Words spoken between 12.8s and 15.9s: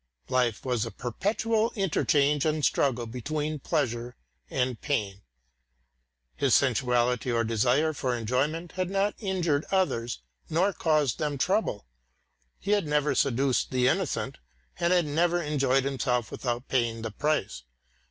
never seduced the innocent, and had never enjoyed